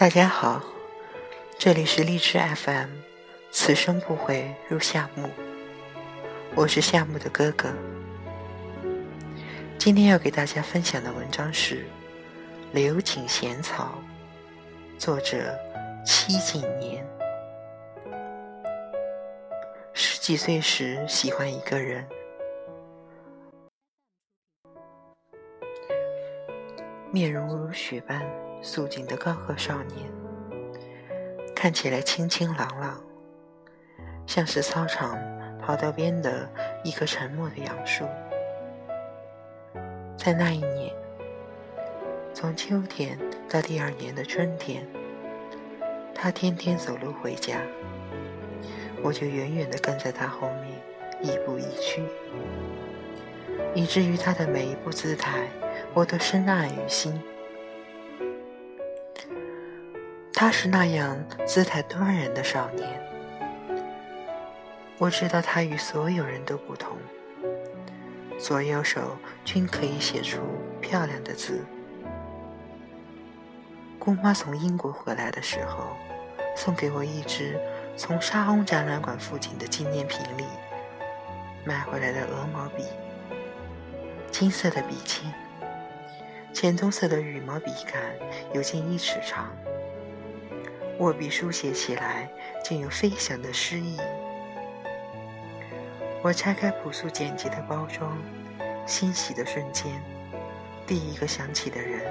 [0.00, 0.62] 大家好，
[1.58, 2.88] 这里是荔枝 FM，
[3.50, 5.28] 此生不悔入夏木，
[6.54, 7.68] 我是夏木的哥哥。
[9.76, 11.80] 今天要给大家分享的文章是
[12.72, 13.92] 《刘瑾闲草》，
[14.98, 15.54] 作者
[16.02, 17.06] 戚景年。
[19.92, 22.08] 十几岁时喜欢一个人，
[27.12, 28.24] 面容如雪般。
[28.62, 30.06] 素净的高个少年，
[31.54, 33.00] 看起来清清朗朗，
[34.26, 35.18] 像是操场
[35.58, 36.48] 跑道边的
[36.84, 38.04] 一棵沉默的杨树。
[40.16, 40.92] 在那一年，
[42.34, 44.86] 从秋天到第二年的春天，
[46.14, 47.62] 他天天走路回家，
[49.02, 50.66] 我就远远地跟在他后面，
[51.22, 52.02] 亦步亦趋，
[53.74, 55.48] 以至于他的每一步姿态，
[55.94, 57.18] 我都深爱于心。
[60.40, 62.88] 他是那样姿态端然的少年，
[64.96, 66.96] 我知道他与所有人都不同，
[68.38, 70.40] 左右手均可以写出
[70.80, 71.62] 漂亮的字。
[73.98, 75.94] 姑妈从英国回来的时候，
[76.56, 77.60] 送给我一支
[77.94, 80.44] 从沙翁展览馆附近的纪念品里
[81.66, 82.86] 买回来的鹅毛笔，
[84.30, 85.22] 金色的笔尖，
[86.54, 88.02] 浅棕色的羽毛笔杆
[88.54, 89.46] 有近一尺长。
[91.00, 92.30] 握笔书写起来，
[92.62, 93.96] 竟有飞翔的诗意。
[96.22, 98.18] 我拆开朴素简洁的包装，
[98.86, 99.90] 欣喜的瞬间，
[100.86, 102.02] 第一个想起的人，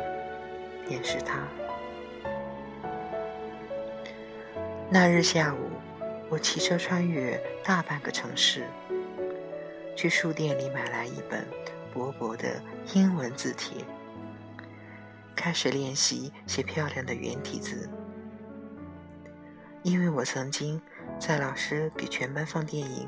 [0.88, 1.48] 便是他。
[4.90, 5.70] 那日下午，
[6.28, 8.66] 我骑车穿越大半个城市，
[9.96, 11.48] 去书店里买来一本
[11.94, 12.60] 薄薄的
[12.96, 13.86] 英文字帖，
[15.36, 17.88] 开始练习写漂亮的圆体字。
[19.84, 20.82] 因为我曾经
[21.20, 23.08] 在老师给全班放电影，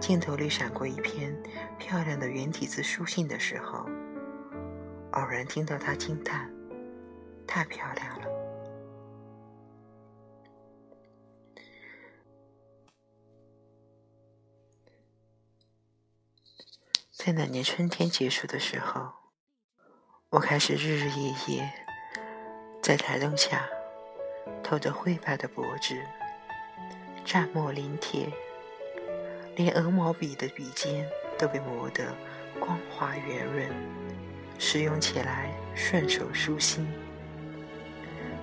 [0.00, 1.36] 镜头里闪过一篇
[1.78, 3.86] 漂亮的圆体字书信的时候，
[5.12, 6.48] 偶然听到他惊叹
[7.46, 8.26] ：“太漂亮了。”
[17.12, 19.12] 在那年春天结束的时候，
[20.30, 21.72] 我开始日日夜夜
[22.80, 23.68] 在台灯下。
[24.62, 26.02] 透着灰白的薄纸，
[27.24, 28.26] 蘸墨临帖，
[29.56, 31.08] 连鹅毛笔的笔尖
[31.38, 32.14] 都被磨得
[32.58, 33.68] 光滑圆润，
[34.58, 36.86] 使用起来顺手舒心。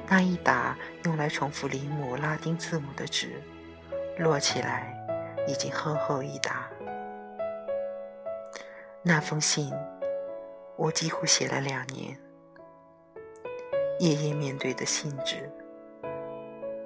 [0.08, 3.42] 那一打用来重复临摹拉丁字母的纸，
[4.18, 4.94] 摞起来
[5.48, 6.70] 已经厚厚一沓。
[9.02, 9.72] 那封信，
[10.76, 12.20] 我几乎写了两年，
[14.00, 15.50] 夜夜面对的信纸。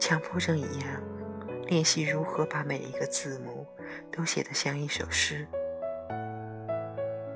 [0.05, 1.01] 强迫症一样，
[1.67, 3.65] 练习如何把每一个字母
[4.11, 5.47] 都写得像一首诗，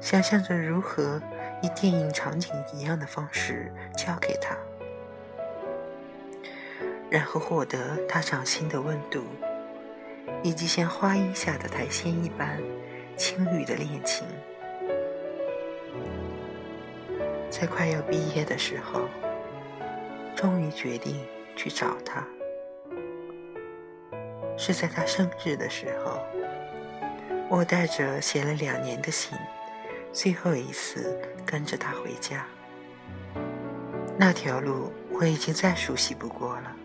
[0.02, 1.22] 想象着如何
[1.64, 4.54] 以电影场景一样的方式交给他，
[7.10, 9.24] 然后获得他掌心的温度，
[10.44, 12.62] 以及像花荫下的苔藓一般
[13.16, 14.28] 轻语的恋情。
[17.50, 19.08] 在快要毕业的时候，
[20.36, 21.26] 终于决定
[21.56, 22.28] 去找他。
[24.58, 26.20] 是在他生日的时候，
[27.48, 29.38] 我带着写了两年的信，
[30.12, 32.46] 最后一次跟着他回家。
[34.18, 36.76] 那条路我已经再熟悉不过了。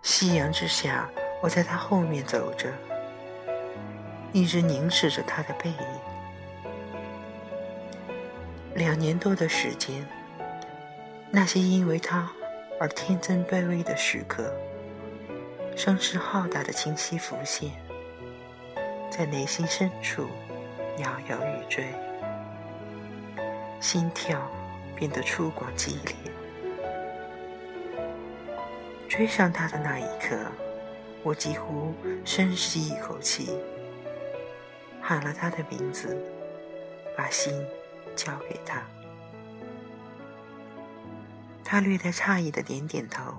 [0.00, 1.10] 夕阳之下，
[1.42, 2.72] 我在他后面走着，
[4.32, 5.76] 一直凝视着他的背影。
[8.76, 10.06] 两年多的时间，
[11.30, 12.30] 那些因为他
[12.78, 14.52] 而天真卑微的时刻。
[15.76, 17.72] 声势浩大的清晰浮现，
[19.10, 20.28] 在内心深处
[20.98, 21.92] 摇摇欲坠，
[23.80, 24.40] 心跳
[24.94, 26.14] 变得粗犷激烈。
[29.08, 30.36] 追上他的那一刻，
[31.22, 31.92] 我几乎
[32.24, 33.58] 深吸一口气，
[35.02, 36.16] 喊了他的名字，
[37.16, 37.52] 把心
[38.14, 38.82] 交给他。
[41.64, 43.34] 他略带诧异的点点头，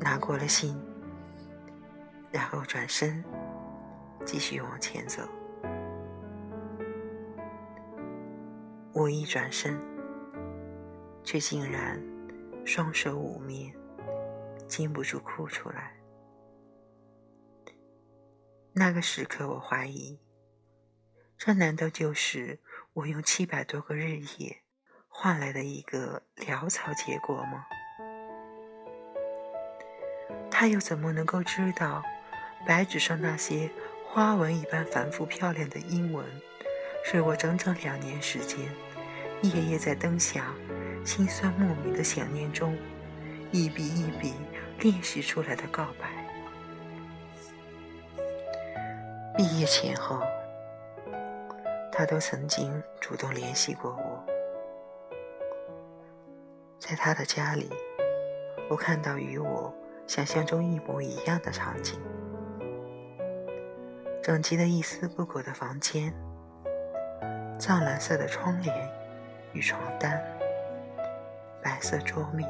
[0.00, 0.80] 拿过了信。
[2.30, 3.24] 然后转身，
[4.24, 5.22] 继续往前走。
[8.92, 9.78] 我一转身，
[11.24, 12.02] 却竟然
[12.64, 13.74] 双手捂面，
[14.68, 15.96] 禁不住哭出来。
[18.72, 20.20] 那个时刻，我怀疑，
[21.36, 22.60] 这难道就是
[22.92, 24.62] 我用七百多个日夜
[25.08, 27.66] 换来的一个潦草结果吗？
[30.50, 32.02] 他又怎么能够知道
[32.66, 33.70] 白纸上那些
[34.06, 36.24] 花纹一般繁复漂亮的英文，
[37.04, 38.58] 是我整整两年时间，
[39.42, 40.52] 夜夜在灯下
[41.04, 42.76] 心酸莫名的想念中，
[43.50, 44.34] 一笔一笔
[44.78, 46.08] 练习出来的告白？
[49.36, 50.20] 毕业前后，
[51.90, 54.24] 他都曾经主动联系过我。
[56.78, 57.70] 在他的家里，
[58.68, 59.72] 我看到与我
[60.06, 61.98] 想象中一模一样的场景：
[64.30, 66.14] 整齐的一丝不苟的房间，
[67.58, 68.88] 藏蓝色的窗帘
[69.52, 70.22] 与床单，
[71.60, 72.48] 白色桌面、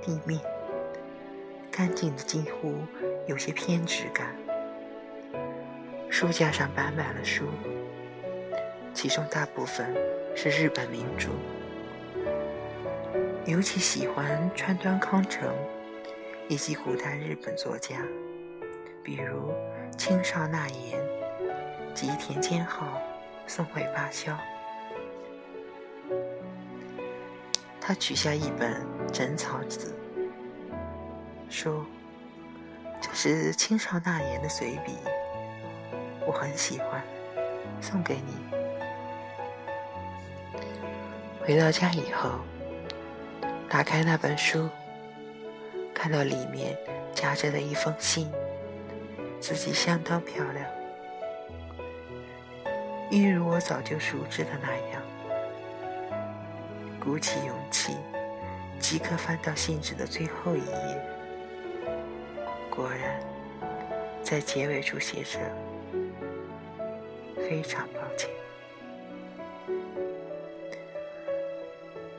[0.00, 0.40] 地面，
[1.70, 2.76] 干净的几乎
[3.26, 4.34] 有些偏执感。
[6.08, 7.44] 书架上摆满了书，
[8.94, 9.94] 其中大部分
[10.34, 11.28] 是日本名著，
[13.44, 15.54] 尤其喜欢川端康成
[16.48, 17.96] 以及古代日本作家，
[19.04, 19.52] 比如
[19.98, 20.98] 青少纳言、
[21.92, 23.02] 吉田兼浩、
[23.48, 24.32] 送回芭蕉。
[27.80, 28.80] 他取下一本
[29.10, 29.92] 《枕草子》，
[31.52, 31.84] 说
[33.02, 34.96] ：“这是青少纳言的随笔。”
[36.24, 37.02] 我很喜欢，
[37.80, 38.36] 送给你。
[41.44, 42.38] 回到家以后，
[43.68, 44.68] 打开那本书，
[45.92, 46.78] 看到里面
[47.12, 48.30] 夹着的一封信，
[49.40, 50.66] 自己相当漂亮，
[53.10, 55.02] 一如我早就熟知的那样。
[57.00, 57.96] 鼓起勇气，
[58.78, 61.02] 即刻翻到信纸的最后一页，
[62.68, 63.20] 果然，
[64.22, 65.38] 在结尾处写着。
[67.48, 68.28] 非常抱歉。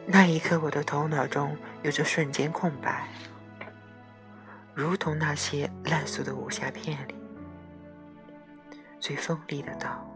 [0.08, 3.08] 那一刻，我的头脑中有着瞬间空白，
[4.80, 7.16] 如同那些烂俗的武侠片里，
[8.98, 10.10] 最锋利的刀，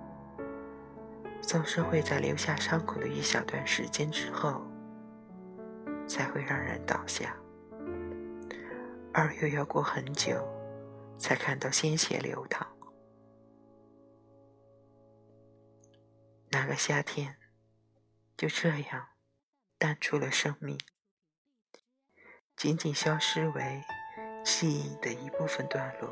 [1.41, 4.65] 总是会在留下伤口的一小段时间之后，
[6.07, 7.35] 才会让人倒下，
[9.13, 10.41] 而又要过很久，
[11.17, 12.65] 才看到鲜血流淌。
[16.51, 17.35] 那个夏天
[18.37, 19.07] 就这样
[19.77, 20.79] 淡出了生命，
[22.55, 23.83] 仅仅消失为
[24.43, 26.09] 记忆的一部分段落。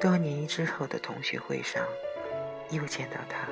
[0.00, 1.82] 多年之后的同学会上，
[2.70, 3.48] 又见到他，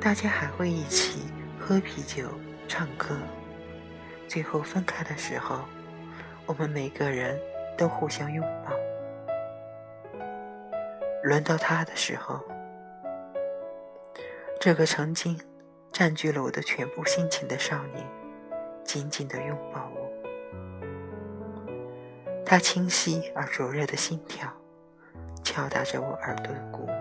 [0.00, 1.20] 大家还会一起
[1.58, 2.28] 喝啤酒、
[2.66, 3.16] 唱歌。
[4.26, 5.60] 最后分开的时候，
[6.46, 7.40] 我们每个人
[7.78, 8.72] 都互相拥抱。
[11.22, 12.40] 轮到他的时候，
[14.58, 15.38] 这个曾经
[15.92, 18.06] 占据了我的全部心情的少年，
[18.82, 20.10] 紧紧地拥抱我。
[22.44, 24.50] 他清晰而灼热的心跳，
[25.44, 26.96] 敲打着我耳朵的鼓膜，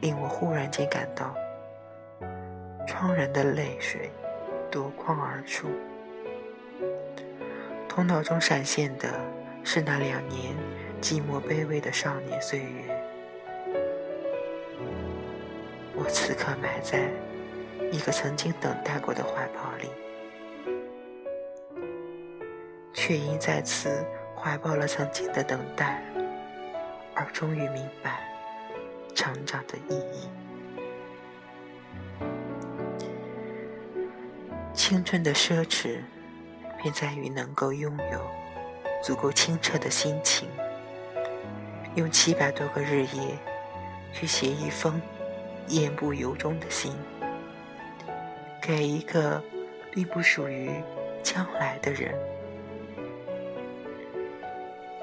[0.00, 1.34] 令我忽然间感到
[2.86, 4.10] 怆然的泪水
[4.70, 5.68] 夺眶而出。
[7.88, 9.08] 头脑中闪现的
[9.62, 10.54] 是那两年。
[11.02, 13.01] 寂寞卑微的少年岁月，
[16.04, 17.08] 我此刻埋在
[17.92, 19.88] 一个曾经等待过的怀抱里，
[22.92, 24.04] 却因再次
[24.34, 26.02] 怀抱了曾经的等待，
[27.14, 28.20] 而终于明白
[29.14, 30.28] 成长的意义。
[34.74, 36.00] 青春的奢侈，
[36.82, 38.26] 便在于能够拥有
[39.04, 40.48] 足够清澈的心情。
[41.94, 43.38] 用七百多个日夜
[44.12, 45.00] 去写一封
[45.68, 46.92] 言不由衷的心，
[48.60, 49.42] 给一个
[49.90, 50.70] 并不属于
[51.22, 52.14] 将来的人。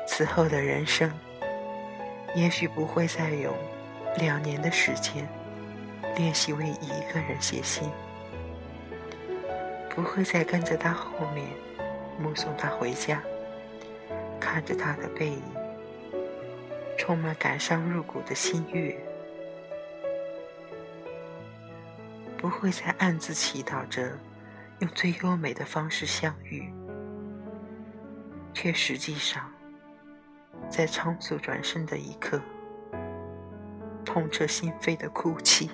[0.07, 1.11] 此后的人生，
[2.35, 3.53] 也许不会再用
[4.17, 5.27] 两年的时间
[6.15, 7.89] 练习为一个人写信，
[9.89, 11.47] 不会再跟着他后面
[12.19, 13.21] 目送他回家，
[14.39, 15.41] 看着他的背影。
[16.97, 18.95] 充满感伤入骨的心悦，
[22.39, 24.17] 不会再暗自祈祷着
[24.79, 26.73] 用最优美的方式相遇，
[28.53, 29.51] 却实际上
[30.69, 32.41] 在仓促转身的一刻，
[34.05, 35.69] 痛彻心扉的哭泣。